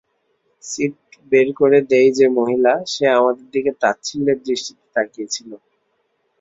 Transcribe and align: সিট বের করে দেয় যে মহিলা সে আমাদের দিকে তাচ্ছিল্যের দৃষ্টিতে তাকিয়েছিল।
সিট 0.63 0.95
বের 1.31 1.47
করে 1.59 1.79
দেয় 1.91 2.09
যে 2.17 2.25
মহিলা 2.37 2.73
সে 2.91 3.05
আমাদের 3.17 3.45
দিকে 3.53 3.71
তাচ্ছিল্যের 3.81 4.39
দৃষ্টিতে 4.45 4.85
তাকিয়েছিল। 4.95 5.49